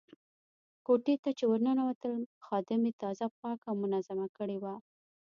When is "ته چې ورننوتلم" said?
1.23-2.21